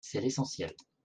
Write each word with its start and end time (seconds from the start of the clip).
C’est 0.03 0.19
l’essentiel 0.21 0.73